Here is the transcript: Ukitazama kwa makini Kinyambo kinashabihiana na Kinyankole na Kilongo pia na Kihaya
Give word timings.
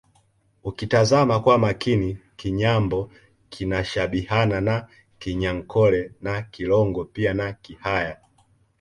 Ukitazama 0.63 1.39
kwa 1.39 1.57
makini 1.57 2.17
Kinyambo 2.35 3.11
kinashabihiana 3.49 4.61
na 4.61 4.87
Kinyankole 5.19 6.11
na 6.21 6.41
Kilongo 6.41 7.05
pia 7.05 7.33
na 7.33 7.53
Kihaya 7.53 8.17